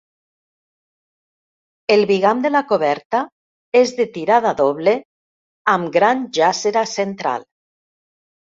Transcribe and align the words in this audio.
El 1.95 2.01
bigam 2.11 2.41
de 2.45 2.51
la 2.53 2.61
coberta 2.71 3.21
és 3.81 3.93
de 4.01 4.07
tirada 4.17 4.55
doble 4.63 4.97
amb 5.75 5.93
gran 5.99 6.25
jàssera 6.39 6.87
central. 6.97 7.47